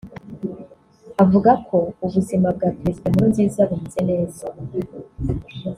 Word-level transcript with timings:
avuga 1.23 1.51
ko 1.67 1.77
ubuzima 2.05 2.47
bwa 2.55 2.69
Perezida 2.77 3.07
Nkurunziza 3.11 3.61
bumeze 3.69 4.01
neza 4.09 4.43